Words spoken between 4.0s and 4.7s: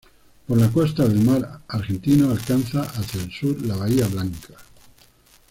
Blanca.